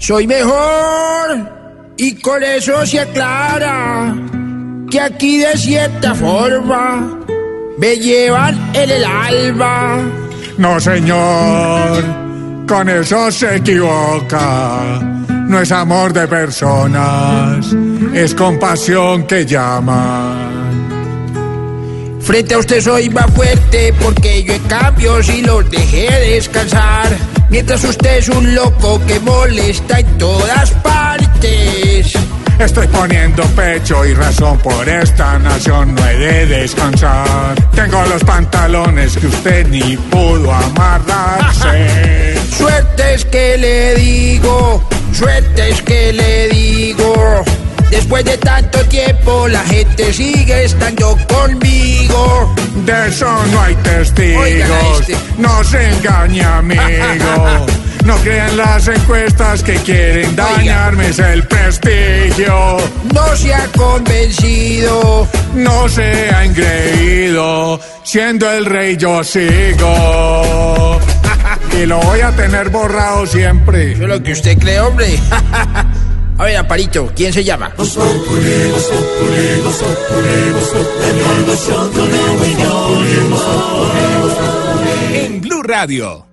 [0.00, 4.14] Soy mejor y con eso se aclara
[4.88, 7.18] que aquí de cierta forma
[7.78, 10.00] me llevan en el alma.
[10.56, 12.04] No, señor,
[12.68, 15.00] con eso se equivoca.
[15.48, 17.74] No es amor de personas,
[18.14, 20.48] es compasión que llama.
[22.20, 27.07] Frente a usted soy más fuerte porque yo en cambio si los dejé descansar.
[27.50, 32.12] Mientras usted es un loco que molesta en todas partes.
[32.58, 37.54] Estoy poniendo pecho y razón por esta nación no he de descansar.
[37.74, 42.34] Tengo los pantalones que usted ni pudo amarrarse.
[42.50, 47.44] Suerte es que le digo, suerte es que le digo.
[47.90, 51.57] Después de tanto tiempo la gente sigue estando conmigo.
[52.84, 55.00] De eso no hay testigos.
[55.00, 55.16] Este.
[55.38, 57.66] No se engañe, amigo.
[58.04, 62.78] No crean las encuestas que quieren dañarme es el prestigio.
[63.12, 65.28] No se ha convencido.
[65.54, 67.80] No se ha engreído.
[68.04, 70.98] Siendo el rey yo sigo.
[71.78, 73.92] Y lo voy a tener borrado siempre.
[73.92, 75.18] Es lo que usted cree, hombre.
[76.38, 77.72] A ver, Aparito, ¿quién se llama?
[85.78, 86.24] Radio.